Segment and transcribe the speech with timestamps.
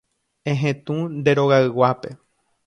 [0.51, 2.09] Ehetũ nde rogayguápe.